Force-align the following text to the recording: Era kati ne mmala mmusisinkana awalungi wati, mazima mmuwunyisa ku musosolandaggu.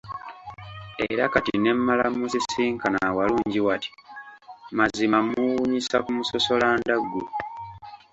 Era 1.09 1.25
kati 1.33 1.53
ne 1.57 1.71
mmala 1.77 2.05
mmusisinkana 2.11 2.97
awalungi 3.09 3.59
wati, 3.67 3.89
mazima 4.77 5.17
mmuwunyisa 5.23 5.97
ku 6.05 6.11
musosolandaggu. 6.17 7.21